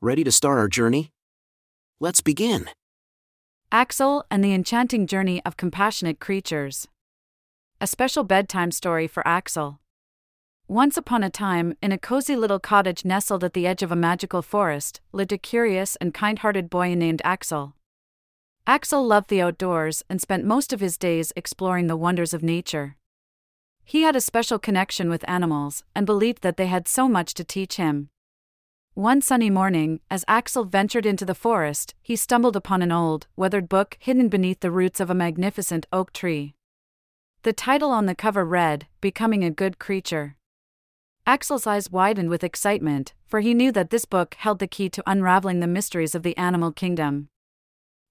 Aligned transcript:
Ready 0.00 0.22
to 0.22 0.30
start 0.30 0.58
our 0.58 0.68
journey? 0.68 1.10
Let's 1.98 2.20
begin. 2.20 2.70
Axel 3.72 4.24
and 4.30 4.44
the 4.44 4.54
Enchanting 4.54 5.08
Journey 5.08 5.42
of 5.44 5.56
Compassionate 5.56 6.20
Creatures. 6.20 6.86
A 7.80 7.86
special 7.88 8.22
bedtime 8.22 8.70
story 8.70 9.08
for 9.08 9.26
Axel. 9.26 9.80
Once 10.68 10.96
upon 10.96 11.24
a 11.24 11.30
time, 11.30 11.76
in 11.82 11.90
a 11.90 11.98
cozy 11.98 12.36
little 12.36 12.60
cottage 12.60 13.04
nestled 13.04 13.42
at 13.42 13.54
the 13.54 13.66
edge 13.66 13.82
of 13.82 13.90
a 13.90 13.96
magical 13.96 14.40
forest, 14.40 15.00
lived 15.10 15.32
a 15.32 15.38
curious 15.38 15.96
and 15.96 16.14
kind 16.14 16.38
hearted 16.38 16.70
boy 16.70 16.94
named 16.94 17.20
Axel. 17.24 17.74
Axel 18.68 19.04
loved 19.04 19.28
the 19.28 19.42
outdoors 19.42 20.04
and 20.08 20.20
spent 20.20 20.44
most 20.44 20.72
of 20.72 20.78
his 20.78 20.96
days 20.96 21.32
exploring 21.34 21.88
the 21.88 21.96
wonders 21.96 22.32
of 22.32 22.44
nature. 22.44 22.94
He 23.84 24.02
had 24.02 24.14
a 24.14 24.20
special 24.20 24.60
connection 24.60 25.10
with 25.10 25.28
animals 25.28 25.82
and 25.92 26.06
believed 26.06 26.42
that 26.42 26.56
they 26.56 26.68
had 26.68 26.86
so 26.86 27.08
much 27.08 27.34
to 27.34 27.42
teach 27.42 27.78
him. 27.78 28.10
One 28.98 29.22
sunny 29.22 29.48
morning, 29.48 30.00
as 30.10 30.24
Axel 30.26 30.64
ventured 30.64 31.06
into 31.06 31.24
the 31.24 31.32
forest, 31.32 31.94
he 32.02 32.16
stumbled 32.16 32.56
upon 32.56 32.82
an 32.82 32.90
old, 32.90 33.28
weathered 33.36 33.68
book 33.68 33.96
hidden 34.00 34.28
beneath 34.28 34.58
the 34.58 34.72
roots 34.72 34.98
of 34.98 35.08
a 35.08 35.14
magnificent 35.14 35.86
oak 35.92 36.12
tree. 36.12 36.56
The 37.44 37.52
title 37.52 37.92
on 37.92 38.06
the 38.06 38.16
cover 38.16 38.44
read, 38.44 38.88
Becoming 39.00 39.44
a 39.44 39.52
Good 39.52 39.78
Creature. 39.78 40.34
Axel's 41.28 41.64
eyes 41.64 41.92
widened 41.92 42.28
with 42.28 42.42
excitement, 42.42 43.14
for 43.24 43.38
he 43.38 43.54
knew 43.54 43.70
that 43.70 43.90
this 43.90 44.04
book 44.04 44.34
held 44.34 44.58
the 44.58 44.66
key 44.66 44.88
to 44.88 45.04
unraveling 45.06 45.60
the 45.60 45.68
mysteries 45.68 46.16
of 46.16 46.24
the 46.24 46.36
animal 46.36 46.72
kingdom. 46.72 47.28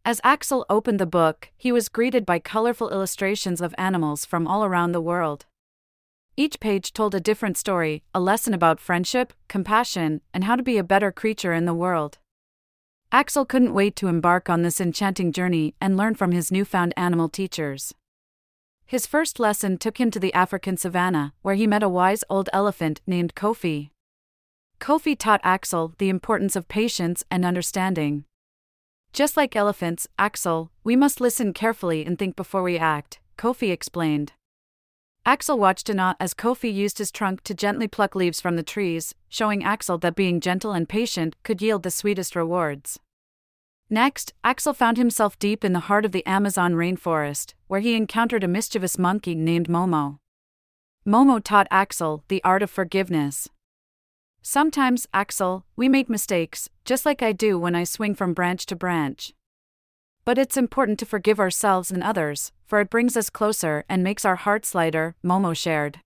As 0.06 0.22
Axel 0.24 0.66
opened 0.70 1.02
the 1.02 1.06
book, 1.06 1.50
he 1.58 1.74
was 1.74 1.90
greeted 1.90 2.26
by 2.26 2.40
colorful 2.40 2.92
illustrations 2.92 3.60
of 3.60 3.76
animals 3.78 4.24
from 4.24 4.48
all 4.48 4.64
around 4.64 4.94
the 4.94 5.02
world. 5.02 5.48
Each 6.40 6.60
page 6.60 6.94
told 6.94 7.16
a 7.16 7.20
different 7.20 7.58
story, 7.58 8.04
a 8.14 8.20
lesson 8.20 8.54
about 8.54 8.80
friendship, 8.80 9.34
compassion, 9.48 10.22
and 10.36 10.44
how 10.44 10.56
to 10.56 10.62
be 10.62 10.78
a 10.78 10.84
better 10.84 11.12
creature 11.12 11.52
in 11.52 11.66
the 11.66 11.74
world. 11.74 12.20
Axel 13.12 13.44
couldn't 13.44 13.74
wait 13.74 13.96
to 13.96 14.08
embark 14.08 14.48
on 14.48 14.62
this 14.62 14.80
enchanting 14.80 15.32
journey 15.32 15.74
and 15.82 15.98
learn 15.98 16.14
from 16.14 16.34
his 16.34 16.52
newfound 16.52 16.94
animal 16.96 17.28
teachers. 17.28 17.92
His 18.86 19.08
first 19.08 19.40
lesson 19.40 19.80
took 19.80 20.00
him 20.00 20.12
to 20.12 20.20
the 20.20 20.34
African 20.36 20.78
savannah, 20.78 21.34
where 21.42 21.56
he 21.56 21.66
met 21.66 21.82
a 21.82 21.90
wise 21.90 22.24
old 22.30 22.52
elephant 22.54 23.02
named 23.08 23.34
Kofi. 23.34 23.90
Kofi 24.80 25.18
taught 25.18 25.42
Axel 25.44 25.96
the 25.98 26.10
importance 26.10 26.56
of 26.56 26.68
patience 26.68 27.24
and 27.32 27.46
understanding. 27.46 28.26
Just 29.12 29.38
like 29.38 29.56
elephants, 29.56 30.08
Axel, 30.20 30.70
we 30.84 30.96
must 30.96 31.20
listen 31.20 31.52
carefully 31.52 32.06
and 32.06 32.20
think 32.20 32.36
before 32.36 32.62
we 32.62 32.78
act, 32.78 33.20
Kofi 33.40 33.72
explained. 33.72 34.34
Axel 35.28 35.60
watched 35.60 35.90
awe 35.90 36.16
as 36.22 36.34
Kofi 36.34 36.74
used 36.74 37.00
his 37.00 37.12
trunk 37.12 37.44
to 37.44 37.54
gently 37.54 37.86
pluck 37.86 38.16
leaves 38.16 38.40
from 38.40 38.56
the 38.56 38.64
trees, 38.64 39.14
showing 39.28 39.62
Axel 39.62 39.98
that 39.98 40.16
being 40.16 40.40
gentle 40.40 40.72
and 40.72 40.88
patient 40.88 41.36
could 41.44 41.62
yield 41.62 41.84
the 41.84 41.92
sweetest 41.92 42.34
rewards. 42.34 42.98
Next, 43.90 44.34
Axel 44.46 44.74
found 44.74 44.96
himself 44.96 45.38
deep 45.38 45.66
in 45.66 45.74
the 45.74 45.88
heart 45.92 46.06
of 46.06 46.14
the 46.14 46.26
Amazon 46.26 46.76
rainforest, 46.76 47.56
where 47.68 47.82
he 47.82 47.94
encountered 47.94 48.46
a 48.46 48.48
mischievous 48.48 48.98
monkey 48.98 49.36
named 49.36 49.68
Momo. 49.68 50.20
Momo 51.06 51.44
taught 51.44 51.68
Axel 51.70 52.24
the 52.30 52.42
art 52.46 52.64
of 52.64 52.72
forgiveness. 52.72 53.50
Sometimes, 54.42 55.08
Axel, 55.14 55.66
we 55.76 55.90
make 55.90 56.10
mistakes, 56.10 56.70
just 56.86 57.06
like 57.06 57.22
I 57.22 57.34
do 57.34 57.60
when 57.60 57.76
I 57.76 57.84
swing 57.84 58.16
from 58.16 58.34
branch 58.34 58.66
to 58.68 58.78
branch. 58.78 59.34
But 60.28 60.38
it's 60.38 60.58
important 60.58 61.00
to 61.00 61.06
forgive 61.06 61.40
ourselves 61.40 61.90
and 61.90 62.04
others, 62.04 62.52
for 62.66 62.82
it 62.82 62.90
brings 62.90 63.16
us 63.16 63.30
closer 63.30 63.86
and 63.88 64.04
makes 64.04 64.26
our 64.26 64.36
hearts 64.36 64.76
lighter, 64.76 65.16
Momo 65.24 65.56
shared. 65.56 66.02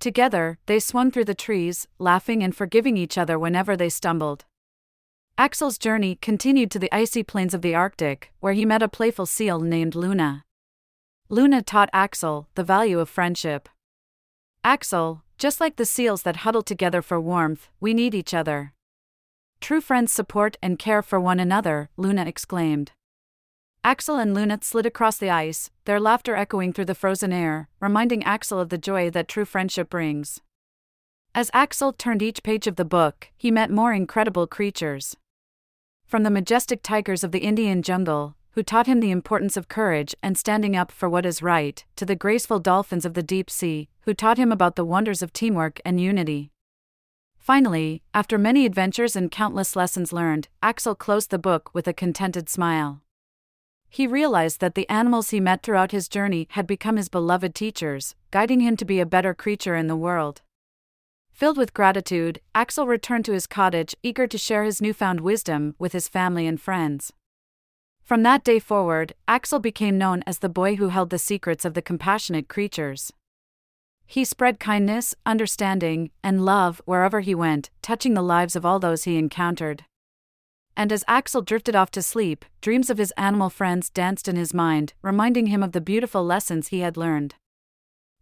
Together, 0.00 0.58
they 0.66 0.80
swung 0.80 1.12
through 1.12 1.26
the 1.26 1.36
trees, 1.36 1.86
laughing 2.00 2.42
and 2.42 2.52
forgiving 2.52 2.96
each 2.96 3.16
other 3.16 3.38
whenever 3.38 3.76
they 3.76 3.90
stumbled. 3.90 4.44
Axel's 5.38 5.78
journey 5.78 6.18
continued 6.20 6.68
to 6.72 6.80
the 6.80 6.92
icy 6.92 7.22
plains 7.22 7.54
of 7.54 7.62
the 7.62 7.76
Arctic, 7.76 8.32
where 8.40 8.54
he 8.54 8.64
met 8.64 8.82
a 8.82 8.88
playful 8.88 9.24
seal 9.24 9.60
named 9.60 9.94
Luna. 9.94 10.42
Luna 11.28 11.62
taught 11.62 11.90
Axel 11.92 12.48
the 12.56 12.64
value 12.64 12.98
of 12.98 13.08
friendship. 13.08 13.68
Axel, 14.64 15.22
just 15.38 15.60
like 15.60 15.76
the 15.76 15.86
seals 15.86 16.22
that 16.22 16.38
huddle 16.38 16.62
together 16.62 17.02
for 17.02 17.20
warmth, 17.20 17.68
we 17.78 17.94
need 17.94 18.16
each 18.16 18.34
other. 18.34 18.72
True 19.60 19.80
friends 19.80 20.12
support 20.12 20.56
and 20.60 20.76
care 20.76 21.02
for 21.02 21.20
one 21.20 21.38
another, 21.38 21.88
Luna 21.96 22.24
exclaimed. 22.26 22.90
Axel 23.84 24.16
and 24.16 24.34
Luna 24.34 24.58
slid 24.62 24.86
across 24.86 25.18
the 25.18 25.30
ice, 25.30 25.70
their 25.84 26.00
laughter 26.00 26.34
echoing 26.34 26.72
through 26.72 26.84
the 26.84 26.94
frozen 26.94 27.32
air, 27.32 27.68
reminding 27.80 28.24
Axel 28.24 28.58
of 28.58 28.68
the 28.68 28.78
joy 28.78 29.08
that 29.10 29.28
true 29.28 29.44
friendship 29.44 29.88
brings. 29.88 30.40
As 31.34 31.50
Axel 31.54 31.92
turned 31.92 32.22
each 32.22 32.42
page 32.42 32.66
of 32.66 32.76
the 32.76 32.84
book, 32.84 33.28
he 33.36 33.50
met 33.50 33.70
more 33.70 33.92
incredible 33.92 34.46
creatures. 34.46 35.16
From 36.04 36.22
the 36.22 36.30
majestic 36.30 36.82
tigers 36.82 37.22
of 37.22 37.32
the 37.32 37.40
Indian 37.40 37.82
jungle, 37.82 38.34
who 38.52 38.62
taught 38.62 38.86
him 38.86 39.00
the 39.00 39.12
importance 39.12 39.56
of 39.56 39.68
courage 39.68 40.14
and 40.22 40.36
standing 40.36 40.74
up 40.74 40.90
for 40.90 41.08
what 41.08 41.24
is 41.24 41.42
right, 41.42 41.84
to 41.96 42.04
the 42.04 42.16
graceful 42.16 42.58
dolphins 42.58 43.04
of 43.04 43.14
the 43.14 43.22
deep 43.22 43.48
sea, 43.48 43.88
who 44.00 44.14
taught 44.14 44.38
him 44.38 44.50
about 44.50 44.74
the 44.74 44.84
wonders 44.84 45.22
of 45.22 45.32
teamwork 45.32 45.80
and 45.84 46.00
unity. 46.00 46.50
Finally, 47.38 48.02
after 48.12 48.36
many 48.36 48.66
adventures 48.66 49.14
and 49.14 49.30
countless 49.30 49.76
lessons 49.76 50.12
learned, 50.12 50.48
Axel 50.62 50.94
closed 50.94 51.30
the 51.30 51.38
book 51.38 51.70
with 51.72 51.86
a 51.86 51.92
contented 51.92 52.48
smile. 52.48 53.00
He 53.88 54.06
realized 54.06 54.60
that 54.60 54.74
the 54.74 54.88
animals 54.88 55.30
he 55.30 55.40
met 55.40 55.62
throughout 55.62 55.92
his 55.92 56.08
journey 56.08 56.46
had 56.50 56.66
become 56.66 56.96
his 56.96 57.08
beloved 57.08 57.54
teachers, 57.54 58.14
guiding 58.30 58.60
him 58.60 58.76
to 58.76 58.84
be 58.84 59.00
a 59.00 59.06
better 59.06 59.34
creature 59.34 59.74
in 59.74 59.86
the 59.86 59.96
world. 59.96 60.42
Filled 61.30 61.56
with 61.56 61.72
gratitude, 61.72 62.40
Axel 62.54 62.86
returned 62.86 63.24
to 63.24 63.32
his 63.32 63.46
cottage, 63.46 63.94
eager 64.02 64.26
to 64.26 64.36
share 64.36 64.64
his 64.64 64.82
newfound 64.82 65.20
wisdom 65.20 65.74
with 65.78 65.92
his 65.92 66.08
family 66.08 66.46
and 66.46 66.60
friends. 66.60 67.12
From 68.02 68.22
that 68.24 68.42
day 68.42 68.58
forward, 68.58 69.14
Axel 69.28 69.58
became 69.58 69.98
known 69.98 70.24
as 70.26 70.38
the 70.40 70.48
boy 70.48 70.76
who 70.76 70.88
held 70.88 71.10
the 71.10 71.18
secrets 71.18 71.64
of 71.64 71.74
the 71.74 71.82
compassionate 71.82 72.48
creatures. 72.48 73.12
He 74.04 74.24
spread 74.24 74.58
kindness, 74.58 75.14
understanding, 75.26 76.10
and 76.24 76.44
love 76.44 76.80
wherever 76.86 77.20
he 77.20 77.34
went, 77.34 77.70
touching 77.82 78.14
the 78.14 78.22
lives 78.22 78.56
of 78.56 78.64
all 78.64 78.78
those 78.78 79.04
he 79.04 79.18
encountered. 79.18 79.84
And 80.78 80.92
as 80.92 81.04
Axel 81.08 81.42
drifted 81.42 81.74
off 81.74 81.90
to 81.90 82.02
sleep, 82.02 82.44
dreams 82.60 82.88
of 82.88 82.98
his 82.98 83.12
animal 83.16 83.50
friends 83.50 83.90
danced 83.90 84.28
in 84.28 84.36
his 84.36 84.54
mind, 84.54 84.94
reminding 85.02 85.48
him 85.48 85.60
of 85.60 85.72
the 85.72 85.80
beautiful 85.80 86.24
lessons 86.24 86.68
he 86.68 86.80
had 86.80 86.96
learned. 86.96 87.34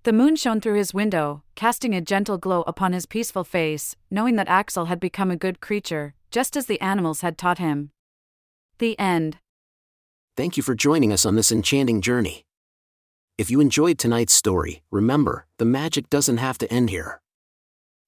The 0.04 0.14
moon 0.14 0.36
shone 0.36 0.62
through 0.62 0.78
his 0.78 0.94
window, 0.94 1.42
casting 1.54 1.94
a 1.94 2.00
gentle 2.00 2.38
glow 2.38 2.64
upon 2.66 2.94
his 2.94 3.04
peaceful 3.04 3.44
face, 3.44 3.94
knowing 4.10 4.36
that 4.36 4.48
Axel 4.48 4.86
had 4.86 4.98
become 4.98 5.30
a 5.30 5.36
good 5.36 5.60
creature, 5.60 6.14
just 6.30 6.56
as 6.56 6.64
the 6.64 6.80
animals 6.80 7.20
had 7.20 7.36
taught 7.36 7.58
him. 7.58 7.90
The 8.78 8.98
end. 8.98 9.36
Thank 10.34 10.56
you 10.56 10.62
for 10.62 10.74
joining 10.74 11.12
us 11.12 11.26
on 11.26 11.36
this 11.36 11.52
enchanting 11.52 12.00
journey. 12.00 12.46
If 13.36 13.50
you 13.50 13.60
enjoyed 13.60 13.98
tonight's 13.98 14.32
story, 14.32 14.82
remember, 14.90 15.44
the 15.58 15.66
magic 15.66 16.08
doesn't 16.08 16.38
have 16.38 16.56
to 16.58 16.72
end 16.72 16.88
here. 16.88 17.20